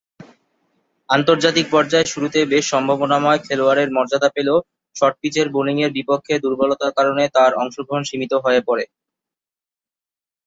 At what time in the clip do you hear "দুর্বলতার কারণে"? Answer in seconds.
6.43-7.23